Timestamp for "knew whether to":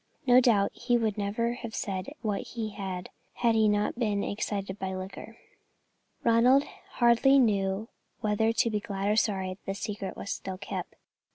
7.37-8.69